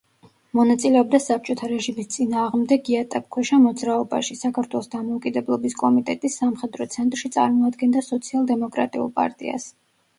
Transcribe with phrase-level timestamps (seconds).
[0.59, 9.75] მონაწილეობდა საბჭოთა რეჟიმის წინააღმდეგ იატაკქვეშა მოძრაობაში; საქართველოს დამოუკიდებლობის კომიტეტის „სამხედრო ცენტრში“ წარმოადგენდა სოციალ-დემოკრატიულ პარტიას.